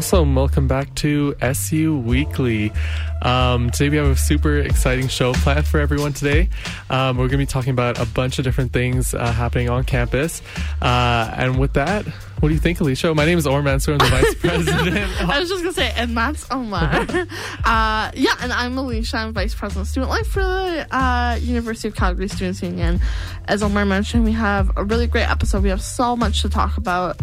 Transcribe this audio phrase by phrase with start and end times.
[0.00, 0.34] Awesome.
[0.34, 2.72] Welcome back to SU Weekly.
[3.20, 6.48] Um, today we have a super exciting show planned for everyone today.
[6.88, 9.84] Um, we're going to be talking about a bunch of different things uh, happening on
[9.84, 10.40] campus.
[10.80, 13.14] Uh, and with that, what do you think, Alicia?
[13.14, 13.92] My name is Omar Mansour.
[13.92, 15.20] I'm the vice president.
[15.20, 16.82] I was just gonna say, and that's Omar.
[17.64, 19.18] uh, yeah, and I'm Alicia.
[19.18, 23.00] I'm vice president of student life for the uh, University of Calgary Students Union.
[23.44, 25.62] As Omar mentioned, we have a really great episode.
[25.62, 27.20] We have so much to talk about.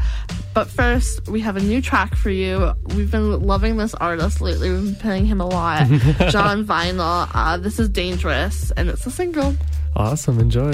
[0.58, 2.74] But first, we have a new track for you.
[2.96, 4.72] We've been loving this artist lately.
[4.72, 5.88] We've been playing him a lot.
[6.32, 7.30] Jon Vinyl.
[7.32, 9.56] Uh, this is dangerous, and it's a single.
[9.96, 10.40] Awesome.
[10.40, 10.74] Enjoy.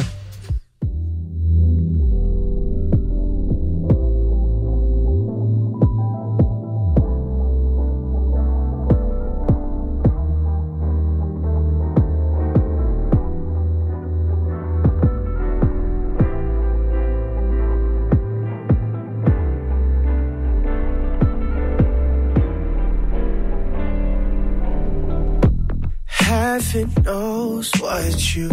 [26.84, 28.50] Heaven knows what you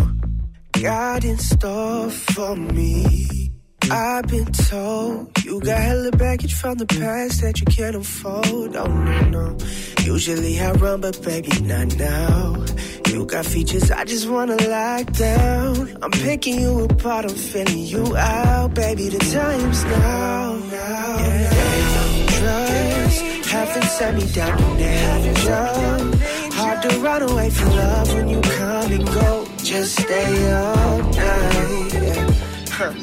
[0.71, 3.51] got in store for me.
[3.91, 8.77] I've been told you got hella baggage from the past that you can't afford.
[8.77, 9.59] Oh no, no.
[10.05, 12.65] Usually I run, but baby, not now.
[13.09, 15.99] You got features I just wanna lock down.
[16.01, 18.75] I'm picking you apart, I'm filling you out.
[18.75, 20.55] Baby, the time's now.
[20.55, 21.51] now yeah.
[22.29, 23.47] Dangerous.
[23.51, 26.40] Haven't set me down danger.
[26.81, 29.47] Hard to run away from love when you come and go.
[29.59, 31.93] Just stay all night.
[32.71, 32.95] Huh.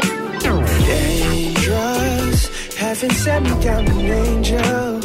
[0.88, 2.76] Dangerous.
[2.76, 5.00] Haven't set me down to danger.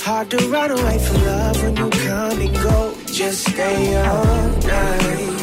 [0.00, 2.94] Hard to run away from love when you come and go.
[3.06, 5.40] Just stay all night.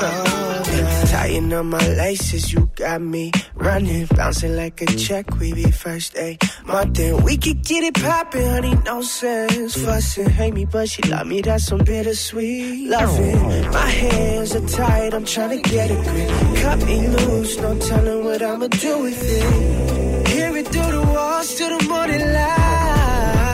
[0.00, 0.29] Yeah.
[1.10, 5.26] Tying up my laces, you got me running, bouncing like a check.
[5.40, 7.24] We be first day, Martin.
[7.24, 9.74] We could get it poppin', honey, no sense.
[9.74, 11.40] Fussing, hate me, but she love me.
[11.40, 13.70] That's some bittersweet loving.
[13.72, 16.30] My hands are tied, I'm trying to get a grip.
[16.62, 20.28] Cut me loose, no telling what I'ma do with it.
[20.28, 23.50] Hear it through the walls till the morning light.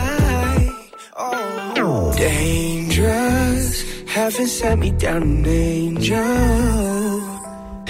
[1.16, 3.82] Oh, dangerous.
[4.06, 7.05] Heaven sent me down in danger.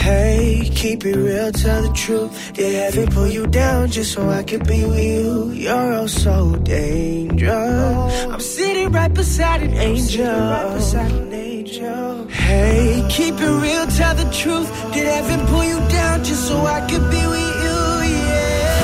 [0.07, 2.53] Hey, keep it real, tell the truth.
[2.53, 5.51] Did heaven pull you down just so I could be with you?
[5.51, 8.25] You're oh so dangerous.
[8.33, 10.27] I'm sitting right beside an angel.
[10.27, 12.29] Right beside an angel.
[12.29, 14.69] Hey, keep it real, tell the truth.
[14.93, 17.79] Did heaven pull you down just so I could be with you?
[18.15, 18.79] Yeah.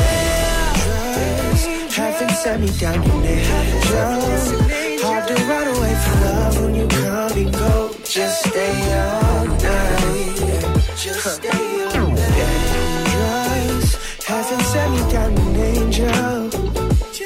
[2.02, 4.10] Heaven set me down in angel.
[5.06, 7.94] Hard to run away from love when you come and go.
[8.02, 10.01] Just stay all night.
[11.02, 12.32] Just stay all night.
[13.10, 14.22] Dangerous.
[14.24, 16.50] Haven't set me down an angel.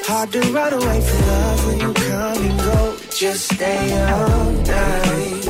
[0.07, 2.97] Hard to run away from love when you come and go.
[3.11, 5.46] Just stay all night.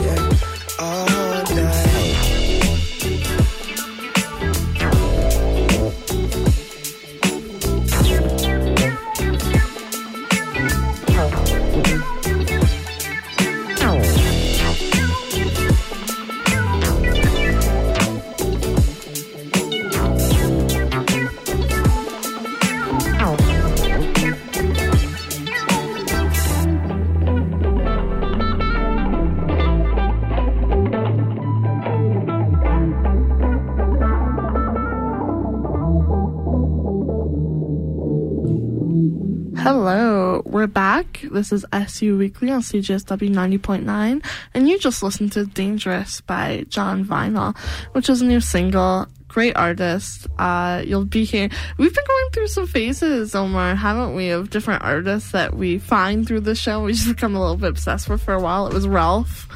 [41.37, 44.25] This is SU Weekly on CJSW 90.9,
[44.55, 47.55] and you just listened to Dangerous by Jon Vinyl,
[47.91, 49.07] which is a new single.
[49.28, 50.26] Great artist.
[50.40, 51.50] Uh, you'll be here.
[51.78, 56.26] We've been going through some phases, Omar, haven't we, of different artists that we find
[56.26, 56.82] through the show.
[56.84, 58.68] We just become a little bit obsessed with for a while.
[58.68, 59.47] It was Ralph.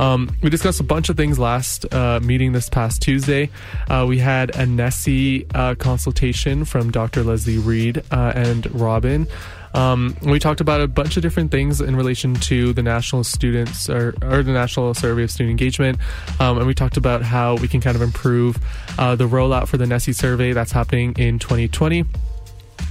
[0.00, 3.50] Um, we discussed a bunch of things last uh, meeting this past Tuesday.
[3.88, 7.23] Uh, we had a NSSE uh, consultation from Dr.
[7.23, 9.29] Leslie Reed uh, and Robin.
[9.75, 13.88] Um, we talked about a bunch of different things in relation to the national students
[13.88, 15.99] or, or the national survey of student engagement,
[16.40, 18.58] um, and we talked about how we can kind of improve
[18.99, 22.05] uh, the rollout for the NSSE survey that's happening in 2020.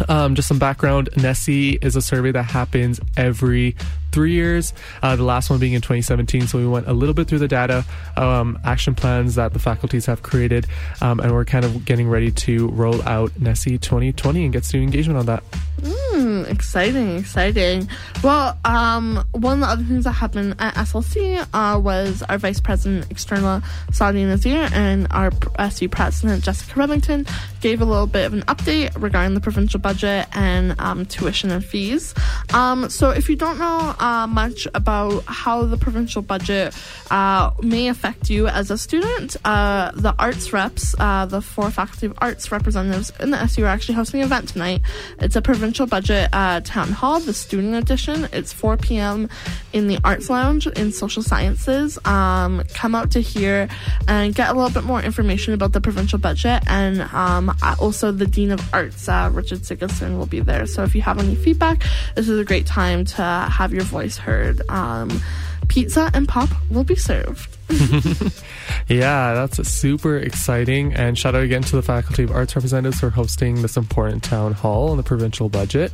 [0.08, 3.76] Um, just some background NSSE is a survey that happens every
[4.12, 6.48] three years, uh, the last one being in 2017.
[6.48, 7.86] So we went a little bit through the data,
[8.18, 10.68] um, action plans that the faculties have created,
[11.02, 14.94] um, and we're kind of getting ready to roll out NSSE 2020 and get student
[14.94, 15.44] engagement on that.
[15.82, 17.88] Mm, exciting, exciting.
[18.24, 22.60] Well, um, one of the other things that happened at SLC uh, was our Vice
[22.60, 23.62] President External
[23.92, 27.30] Saudi Nazir and our SU President Jessica Revington
[27.62, 31.64] gave a little bit of an update regarding the provincial budget and um, tuition and
[31.64, 32.14] fees.
[32.54, 36.76] Um, so if you don't know uh, much about how the provincial budget
[37.12, 42.08] uh, may affect you as a student, uh, the arts reps, uh, the four faculty
[42.08, 44.82] of arts representatives in the SU are actually hosting an event tonight.
[45.20, 48.28] It's a provincial budget uh, town hall, the student edition.
[48.32, 49.30] It's 4 p.m.
[49.74, 51.98] in the Arts Lounge in Social Sciences.
[52.06, 53.68] Um, come out to hear
[54.08, 56.64] and get a little bit more information about the provincial budget.
[56.68, 60.66] And um, also, the Dean of Arts, uh, Richard Sigurdson, will be there.
[60.66, 61.84] So if you have any feedback,
[62.16, 64.62] this is a great time to have your voice heard.
[64.70, 65.22] Um,
[65.68, 67.58] pizza and pop will be served.
[68.88, 70.94] yeah, that's super exciting.
[70.94, 74.54] And shout out again to the Faculty of Arts representatives for hosting this important town
[74.54, 75.92] hall on the provincial budget.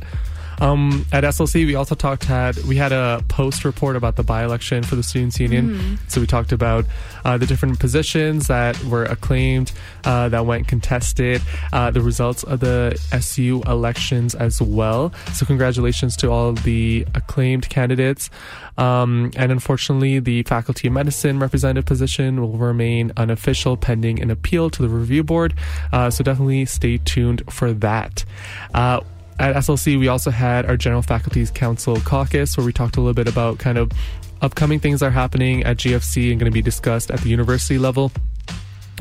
[0.58, 4.82] Um, at SLC, we also talked had we had a post report about the by-election
[4.82, 5.70] for the Students' Union.
[5.70, 5.98] Mm.
[6.08, 6.84] So we talked about
[7.24, 9.72] uh, the different positions that were acclaimed,
[10.04, 11.42] uh, that went contested,
[11.72, 15.12] uh, the results of the SU elections as well.
[15.32, 18.30] So congratulations to all the acclaimed candidates.
[18.78, 24.70] Um, and unfortunately, the Faculty of Medicine representative position will remain unofficial pending an appeal
[24.70, 25.54] to the review board.
[25.92, 28.24] Uh, so definitely stay tuned for that.
[29.38, 33.14] At SLC, we also had our General Faculties Council caucus where we talked a little
[33.14, 33.92] bit about kind of
[34.40, 37.78] upcoming things that are happening at GFC and going to be discussed at the university
[37.78, 38.12] level.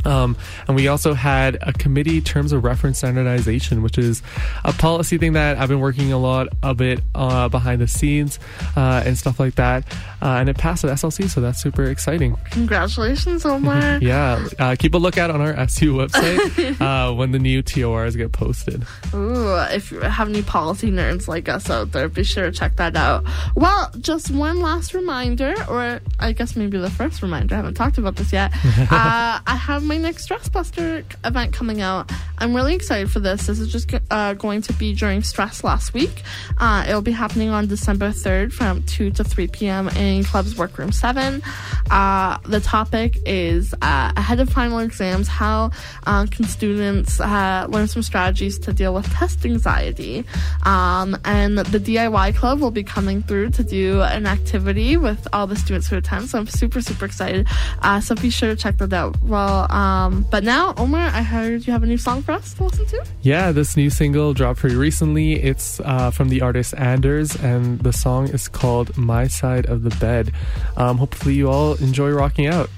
[0.05, 0.37] Um,
[0.67, 4.21] and we also had a committee terms of reference standardization, which is
[4.63, 8.39] a policy thing that I've been working a lot of it uh, behind the scenes
[8.75, 9.85] uh, and stuff like that.
[10.21, 12.35] Uh, and it passed at SLC, so that's super exciting.
[12.51, 13.97] Congratulations, Omar.
[14.01, 18.31] yeah, uh, keep a lookout on our SU website uh, when the new TORs get
[18.31, 18.85] posted.
[19.13, 22.75] Ooh, if you have any policy nerds like us out there, be sure to check
[22.77, 23.23] that out.
[23.55, 27.55] Well, just one last reminder, or I guess maybe the first reminder.
[27.55, 28.51] I haven't talked about this yet.
[28.95, 32.11] Uh, I have my next Stress Buster event coming out.
[32.37, 33.47] I'm really excited for this.
[33.47, 36.23] This is just uh, going to be during Stress last week.
[36.57, 39.87] Uh, it'll be happening on December 3rd from 2 to 3 p.m.
[39.89, 41.41] in Club's Workroom 7.
[41.89, 45.71] Uh, the topic is uh, ahead of final exams how
[46.07, 50.25] uh, can students uh, learn some strategies to deal with test anxiety?
[50.63, 55.47] Um, and the DIY Club will be coming through to do an activity with all
[55.47, 56.29] the students who attend.
[56.29, 57.47] So I'm super, super excited.
[58.01, 59.21] so be sure to check that out.
[59.21, 59.84] Well, um,
[60.29, 63.05] but now, Omar, I heard you have a new song for us to listen to.
[63.21, 65.33] Yeah, this new single dropped pretty recently.
[65.33, 69.95] It's uh, from the artist Anders, and the song is called "My Side of the
[69.97, 70.31] Bed."
[70.77, 72.69] Um, hopefully, you all enjoy rocking out.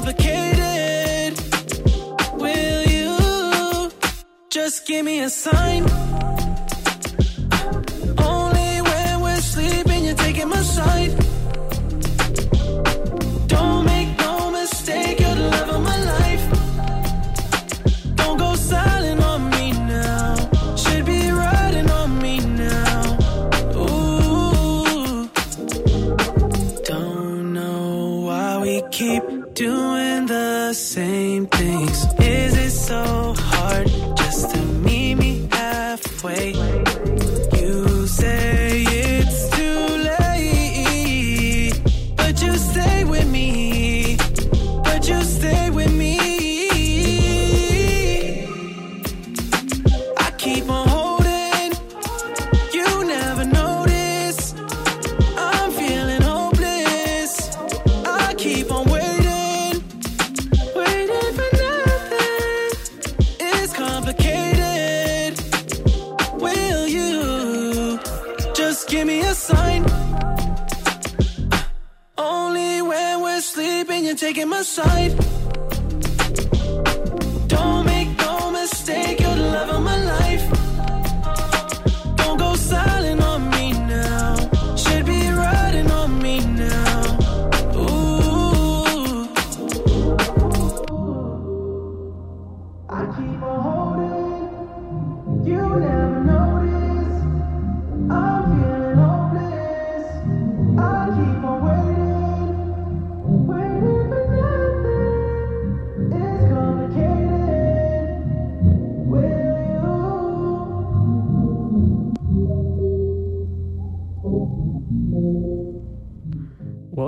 [0.00, 1.38] Complicated.
[2.34, 3.90] Will you
[4.48, 5.84] just give me a sign?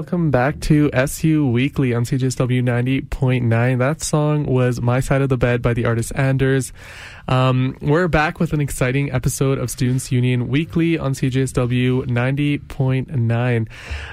[0.02, 2.61] Welcome back to SU Weekly on CJSW
[3.09, 3.78] 90.9.
[3.78, 6.73] That song was My Side of the Bed by the artist Anders.
[7.28, 13.68] Um, we're back with an exciting episode of Students Union Weekly on CJSW 90.9.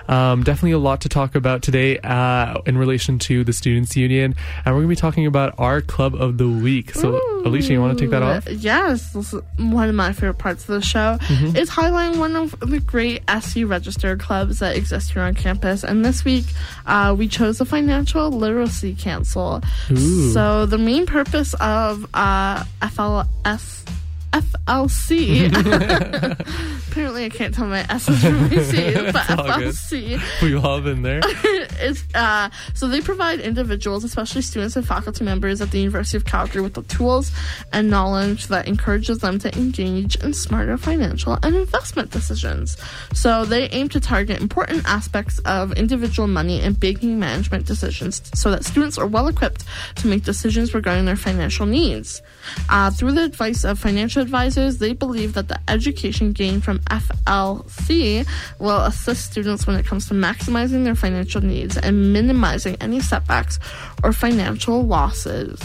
[0.07, 4.35] Um, definitely a lot to talk about today uh, in relation to the Students Union.
[4.63, 6.93] And we're going to be talking about our Club of the Week.
[6.93, 8.47] So, Alicia, you want to take that off?
[8.47, 11.55] Yes, this is one of my favorite parts of the show Mm-hmm.
[11.57, 15.78] is highlighting one of the great SU registered clubs that exist here on campus.
[15.83, 16.45] And this week,
[16.85, 19.61] uh, we chose the Financial Literacy Council.
[19.91, 20.31] Ooh.
[20.31, 23.85] So the main purpose of uh, FLS.
[24.31, 25.47] FLC.
[26.91, 29.23] Apparently, I can't tell my S's from my C's, but.
[29.23, 31.21] FLC We've all been there.
[31.81, 36.25] is uh, so they provide individuals, especially students and faculty members at the University of
[36.25, 37.31] Calgary, with the tools
[37.71, 42.77] and knowledge that encourages them to engage in smarter financial and investment decisions.
[43.13, 48.51] So they aim to target important aspects of individual money and banking management decisions, so
[48.51, 49.65] that students are well equipped
[49.97, 52.21] to make decisions regarding their financial needs.
[52.69, 58.27] Uh, through the advice of financial advisors, they believe that the education gained from FLC
[58.59, 63.59] will assist students when it comes to maximizing their financial needs and minimizing any setbacks
[64.03, 65.59] or financial losses.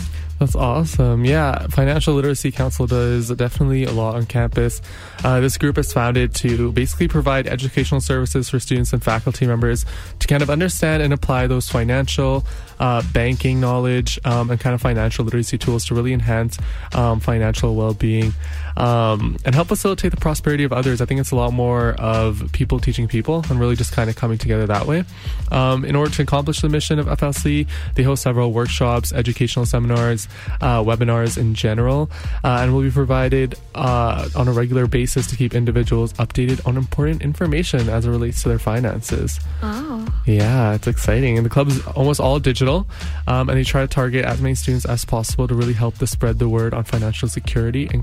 [0.45, 1.25] That's awesome.
[1.25, 4.83] Yeah, Financial Literacy Council does definitely a lot on campus.
[5.25, 9.87] Uh, this group is founded to basically provide educational services for students and faculty members
[10.19, 12.45] to kind of understand and apply those financial,
[12.79, 16.59] uh, banking knowledge, um, and kind of financial literacy tools to really enhance
[16.93, 18.35] um, financial well being
[18.77, 21.01] um, and help facilitate the prosperity of others.
[21.01, 24.17] I think it's a lot more of people teaching people and really just kind of
[24.17, 25.05] coming together that way.
[25.51, 30.29] Um, in order to accomplish the mission of FLC, they host several workshops, educational seminars,
[30.61, 32.11] uh, webinars in general,
[32.43, 36.77] uh, and will be provided uh, on a regular basis to keep individuals updated on
[36.77, 39.41] important information as it relates to their finances.
[39.63, 40.07] Oh.
[40.27, 41.37] Yeah, it's exciting.
[41.37, 42.87] And the club is almost all digital,
[43.27, 46.07] um, and they try to target as many students as possible to really help to
[46.07, 48.03] spread the word on financial security and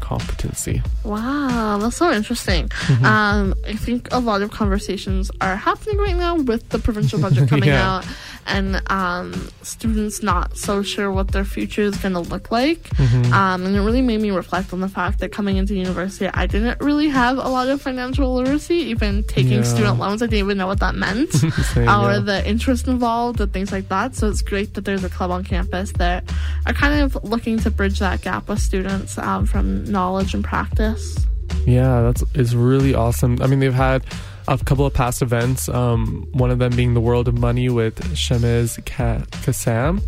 [1.03, 2.67] Wow, that's so interesting.
[2.69, 3.05] Mm-hmm.
[3.05, 7.49] Um, I think a lot of conversations are happening right now with the provincial budget
[7.49, 7.97] coming Yeah.
[7.97, 8.05] out
[8.48, 12.81] and um, students not so sure what their future is going to look like.
[12.83, 13.33] Mm-hmm.
[13.33, 16.48] Um, and it really made me reflect on the fact that coming into university, I
[16.48, 18.75] didn't really have a lot of financial literacy.
[18.75, 19.63] Even taking Yeah.
[19.63, 21.31] student loans, I didn't even know what that meant.
[21.74, 22.19] Same, or yeah.
[22.19, 24.15] the interest involved and things like that.
[24.15, 26.24] So it's great that there's a club on campus that
[26.65, 31.25] are kind of looking to bridge that gap with students um, from knowledge and practice.
[31.65, 33.41] Yeah, that's is really awesome.
[33.41, 34.03] I mean, they've had
[34.48, 35.69] a couple of past events.
[35.69, 40.00] Um, one of them being the World of Money with Shemez Ka- Kassam.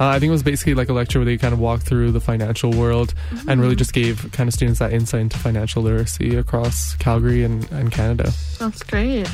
[0.00, 2.12] Uh, I think it was basically like a lecture where they kind of walked through
[2.12, 3.12] the financial world
[3.46, 7.70] and really just gave kind of students that insight into financial literacy across Calgary and,
[7.70, 8.32] and Canada.
[8.58, 9.28] That's great.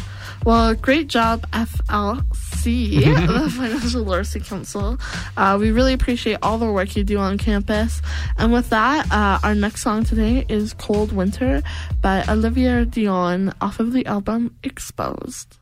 [0.45, 4.99] Well, great job, FLC, the Financial Literacy Council.
[5.37, 8.03] Uh, we really appreciate all the work you do on campus.
[8.39, 11.63] And with that, uh, our next song today is Cold Winter
[12.01, 15.59] by Olivia Dion off of the album Exposed.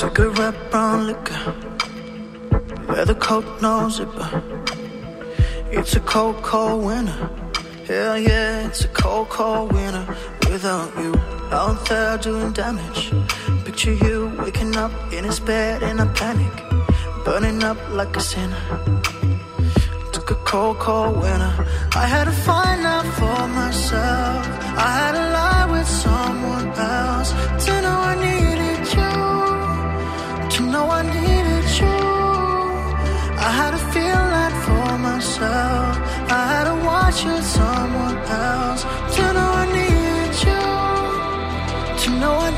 [0.00, 1.54] Cigarette brown liquor,
[2.92, 4.42] leather coat, no zipper.
[5.70, 7.30] It's a cold, cold winter.
[7.86, 10.06] Hell yeah, it's a cold, cold winter
[10.50, 11.14] without you
[11.52, 13.12] out there doing damage.
[13.64, 16.54] Picture you waking up in his bed in a panic,
[17.24, 18.62] burning up like a sinner.
[20.12, 21.54] Took a cold, cold winter.
[21.94, 24.46] I had to find out for myself.
[24.86, 27.30] I had to lie with someone else
[27.64, 29.14] to know I needed you.
[30.54, 31.39] To know I needed.
[33.42, 35.96] I had to feel that for myself.
[36.30, 38.82] I had to watch with someone else
[39.16, 40.66] to know I needed you.
[42.02, 42.50] To know I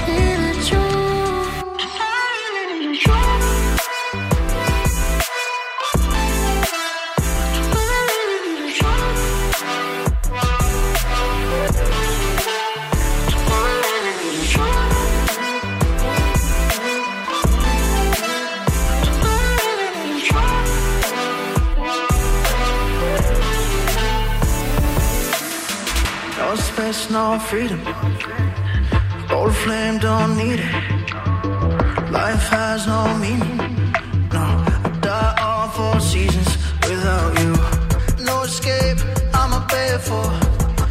[26.93, 27.81] Space, no freedom.
[29.31, 30.73] Old flame don't need it.
[32.11, 33.57] Life has no meaning.
[34.37, 34.45] No,
[34.85, 36.51] I die all four seasons
[36.87, 37.53] without you.
[38.25, 38.99] No escape,
[39.33, 40.27] I'm a pay for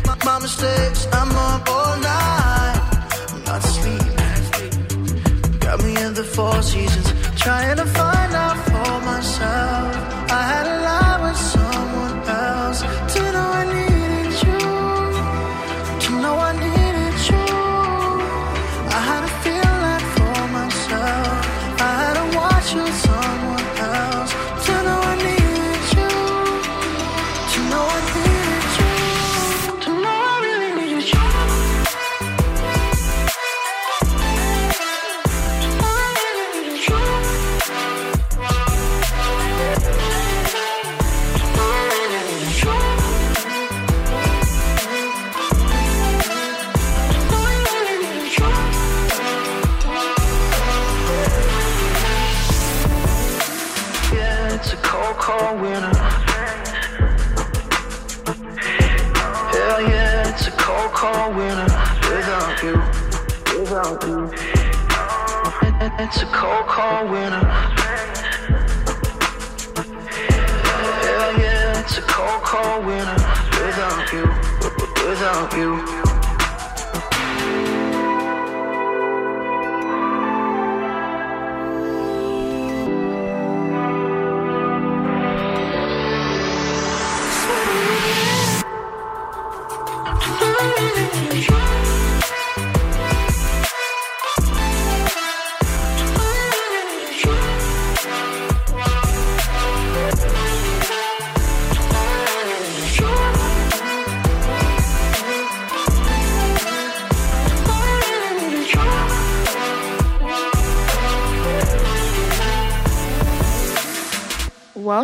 [0.08, 1.08] my, my mistakes.
[1.14, 2.82] I'm up all night,
[3.32, 5.60] I'm not sleeping.
[5.60, 9.90] Got me in the four seasons, trying to find out for myself.
[10.40, 13.11] I had a lie with someone else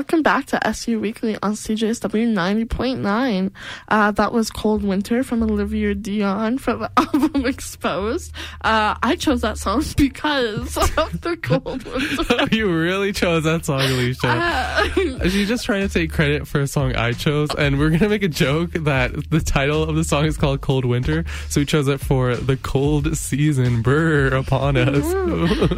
[0.07, 3.51] Welcome back to SU Weekly on CJSW 90.9.
[3.89, 8.31] Uh, that was Cold Winter from Olivia Dion from the album Exposed.
[8.61, 12.55] Uh, I chose that song because of the cold winter.
[12.55, 14.27] you really chose that song, Alicia.
[14.29, 18.07] Uh, She's just trying to take credit for a song I chose, and we're gonna
[18.07, 21.65] make a joke that the title of the song is called "Cold Winter," so we
[21.65, 25.03] chose it for the cold season brr upon us.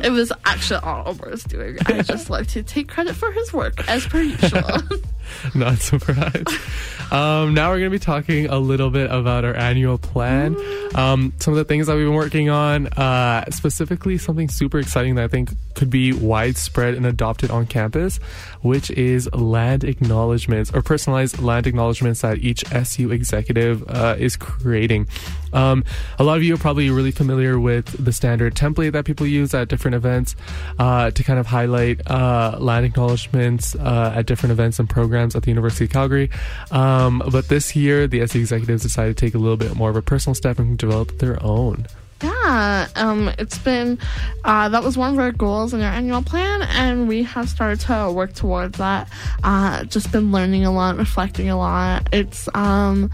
[0.06, 1.78] it was actually all Omar's doing.
[1.88, 4.80] I just like to take credit for his work as per usual.
[5.56, 6.50] Not surprised.
[7.12, 10.56] Um, now we're gonna be talking a little bit about our annual plan.
[10.96, 15.16] Um, some of the things that we've been working on, uh, specifically something super exciting
[15.16, 18.18] that I think could be widespread and adopted on campus,
[18.62, 25.08] which is land acknowledgements or personalized land acknowledgements that each SU executive uh, is creating.
[25.52, 25.84] Um,
[26.20, 29.54] a lot of you are probably really familiar with the standard template that people use
[29.56, 30.36] at different events
[30.78, 35.44] uh, to kind of highlight uh, land acknowledgements uh, at different events and programs at
[35.44, 36.30] the University of Calgary.
[36.70, 39.96] Um, but this year, the SU executives decided to take a little bit more of
[39.96, 41.86] a personal step and develop their own.
[42.22, 43.98] Yeah, um, it's been
[44.44, 47.80] uh, that was one of our goals in our annual plan, and we have started
[47.88, 49.10] to work towards that.
[49.44, 52.10] Uh, just been learning a lot, reflecting a lot.
[52.12, 53.10] It's um,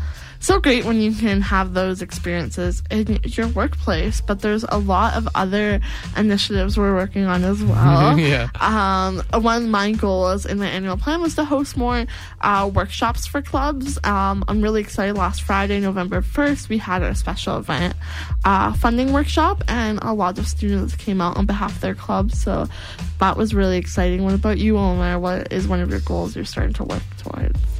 [0.45, 5.15] so great when you can have those experiences in your workplace, but there's a lot
[5.15, 5.79] of other
[6.15, 8.19] initiatives we're working on as well.
[8.19, 8.49] yeah.
[8.59, 12.05] Um, one of my goals in the annual plan was to host more
[12.41, 13.97] uh, workshops for clubs.
[14.03, 15.17] Um, I'm really excited.
[15.17, 17.95] Last Friday, November 1st, we had a special event
[18.43, 22.39] uh, funding workshop, and a lot of students came out on behalf of their clubs.
[22.39, 22.67] So
[23.19, 24.23] that was really exciting.
[24.23, 25.17] What about you, Omar?
[25.19, 27.74] What is one of your goals you're starting to work towards?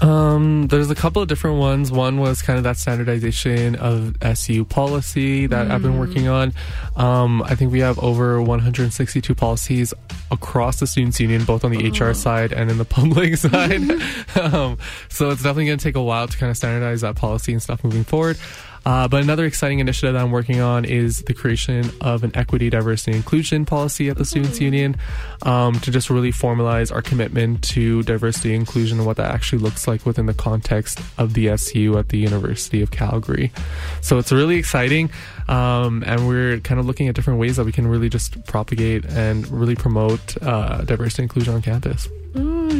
[0.00, 1.92] Um, there's a couple of different ones.
[1.92, 6.54] One was kind of that standardization of SU policy that I've been working on.
[6.96, 9.92] Um, I think we have over 162 policies
[10.30, 13.82] across the Students' Union, both on the HR side and in the public side.
[14.40, 17.52] um, so it's definitely going to take a while to kind of standardize that policy
[17.52, 18.38] and stuff moving forward.
[18.84, 22.70] Uh, but another exciting initiative that I'm working on is the creation of an equity,
[22.70, 24.96] diversity, inclusion policy at the Students' Union
[25.42, 29.58] um, to just really formalize our commitment to diversity and inclusion and what that actually
[29.58, 33.52] looks like within the context of the SU at the University of Calgary.
[34.00, 35.10] So it's really exciting,
[35.48, 39.04] um, and we're kind of looking at different ways that we can really just propagate
[39.06, 42.08] and really promote uh, diversity and inclusion on campus.
[42.36, 42.76] Ooh,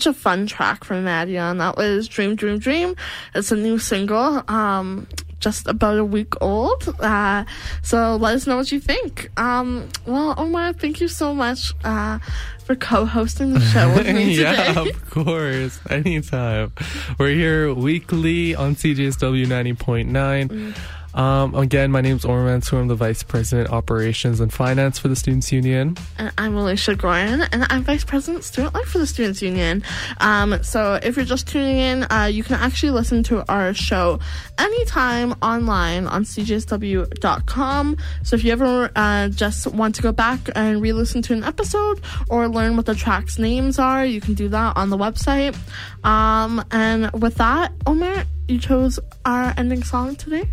[0.00, 2.96] Such a fun track from Nadia, and that was Dream, Dream, Dream.
[3.34, 4.42] It's a new single.
[4.48, 5.06] Um,
[5.40, 6.88] just about a week old.
[7.00, 7.44] Uh,
[7.82, 9.30] so let us know what you think.
[9.38, 12.18] Um, well, Omar, thank you so much uh,
[12.64, 14.72] for co-hosting the show with me today.
[14.72, 15.80] yeah, of course.
[15.90, 16.72] Anytime.
[17.18, 20.08] We're here weekly on CJSW 90.9.
[20.48, 20.76] Mm.
[21.14, 22.78] Um, again, my name is Omar Mansour.
[22.78, 25.96] I'm the Vice President, Operations and Finance for the Students Union.
[26.18, 29.82] And I'm Alicia Gorin, and I'm Vice President, Student Life for the Students Union.
[30.18, 34.20] Um, so if you're just tuning in, uh, you can actually listen to our show
[34.58, 37.96] anytime online on cjsw.com.
[38.22, 42.00] So if you ever uh, just want to go back and re-listen to an episode
[42.28, 45.56] or learn what the tracks' names are, you can do that on the website.
[46.04, 50.48] Um, and with that, Omar, you chose our ending song today?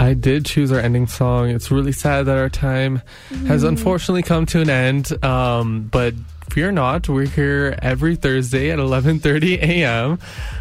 [0.00, 1.50] I did choose our ending song.
[1.50, 3.02] It's really sad that our time
[3.46, 5.24] has unfortunately come to an end.
[5.24, 6.14] Um, but
[6.50, 10.18] fear not, we're here every Thursday at 11:30 a.m.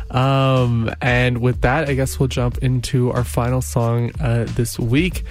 [0.09, 5.23] Um, and with that, I guess we'll jump into our final song uh, this week.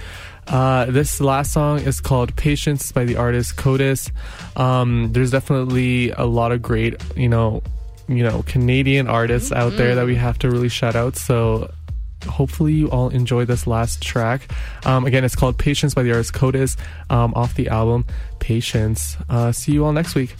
[0.47, 4.11] Uh, this last song is called Patience by the artist Codis.
[4.55, 7.61] Um, there's definitely a lot of great, you know,
[8.07, 9.61] you know, Canadian artists mm-hmm.
[9.61, 11.17] out there that we have to really shout out.
[11.17, 11.69] So
[12.25, 14.49] hopefully you all enjoy this last track.
[14.85, 16.77] Um, again, it's called Patience by the artist Codis
[17.09, 18.05] um, off the album
[18.39, 19.17] Patience.
[19.29, 20.35] Uh, see you all next week.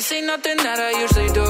[0.00, 1.48] This ain't nothing that I usually do.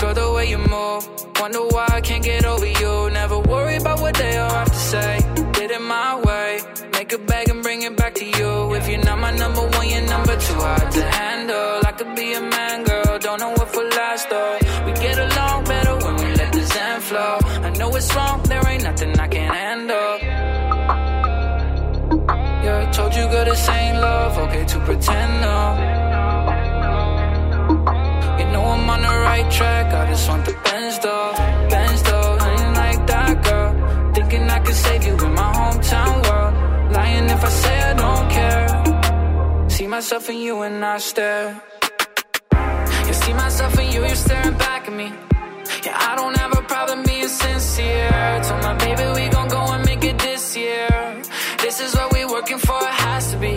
[0.00, 1.02] Girl, the way you move.
[1.40, 3.10] Wonder why I can't get over you.
[3.10, 5.18] Never worry about what they all have to say.
[5.54, 6.60] Did it my way.
[6.92, 8.72] Make a bag and bring it back to you.
[8.74, 10.54] If you're not my number one, you're number two.
[10.54, 11.80] Hard to handle.
[11.84, 13.18] I could be a man, girl.
[13.18, 14.58] Don't know what for last though.
[14.86, 17.38] We get along better when we let the zen flow.
[17.66, 20.18] I know it's wrong, there ain't nothing I can handle.
[22.62, 24.38] Yeah, I told you, girl, this ain't love.
[24.38, 25.74] Okay, to pretend though.
[25.74, 25.87] No.
[30.28, 31.32] want the Benz though,
[31.70, 32.36] Benz though.
[32.40, 33.70] I like that girl,
[34.14, 36.54] thinking I can save you in my hometown world.
[36.92, 39.70] Lying if I say I don't care.
[39.74, 41.62] See myself in you and I stare.
[43.08, 45.08] You see myself in you, you're staring back at me.
[45.84, 48.40] Yeah, I don't have a problem being sincere.
[48.46, 50.88] Told my baby we gon' go and make it this year.
[51.64, 53.54] This is what we working for, it has to be.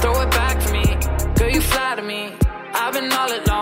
[0.00, 0.86] Throw it back for me,
[1.36, 2.22] girl, you flatter me.
[2.74, 3.61] I've been all alone